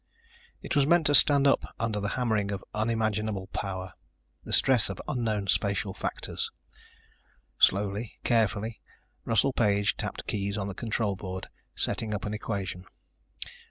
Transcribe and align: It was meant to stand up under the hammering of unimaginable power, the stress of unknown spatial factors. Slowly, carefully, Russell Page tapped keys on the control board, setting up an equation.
It 0.63 0.75
was 0.75 0.87
meant 0.87 1.05
to 1.05 1.13
stand 1.13 1.45
up 1.45 1.63
under 1.79 1.99
the 1.99 2.07
hammering 2.17 2.49
of 2.51 2.63
unimaginable 2.73 3.45
power, 3.53 3.93
the 4.43 4.51
stress 4.51 4.89
of 4.89 4.99
unknown 5.07 5.45
spatial 5.45 5.93
factors. 5.93 6.49
Slowly, 7.59 8.17
carefully, 8.23 8.81
Russell 9.25 9.53
Page 9.53 9.95
tapped 9.97 10.25
keys 10.25 10.57
on 10.57 10.67
the 10.67 10.73
control 10.73 11.15
board, 11.15 11.49
setting 11.75 12.15
up 12.15 12.25
an 12.25 12.33
equation. 12.33 12.87